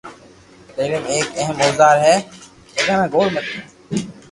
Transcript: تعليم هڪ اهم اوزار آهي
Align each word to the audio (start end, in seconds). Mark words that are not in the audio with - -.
تعليم 0.75 1.03
هڪ 1.09 1.27
اهم 1.41 1.55
اوزار 1.65 1.95
آهي 2.05 2.17